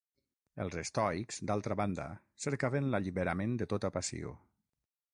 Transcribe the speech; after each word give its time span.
Els 0.63 0.77
estoics, 0.81 1.37
d'altra 1.51 1.77
banda, 1.83 2.07
cercaven 2.47 2.91
l'alliberament 2.95 3.57
de 3.63 3.71
tota 3.75 3.97
passió. 3.99 4.37